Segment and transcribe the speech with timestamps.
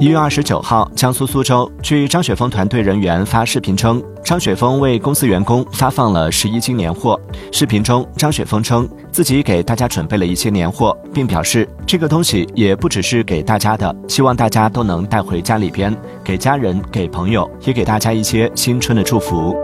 [0.00, 7.18] 一月二十九号江苏苏州据张雪峰团队人员发视频称张雪峰为公司员工发放了十一斤年货。
[7.52, 19.54] 视频中张雪峰称自己给大家准备了一些年货并表示这个东西也不只是给大家的希望大家都能带回家里边给家人给朋友也给大家一些新春的祝福。